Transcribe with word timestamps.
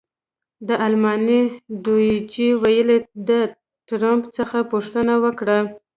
د 0.67 0.69
المان 0.85 1.21
ډویچې 1.83 2.47
وېلې 2.61 2.97
د 3.29 3.29
ټرمپ 3.87 4.23
څخه 4.37 4.57
پوښتنه 4.71 5.13
وکړه. 5.23 5.57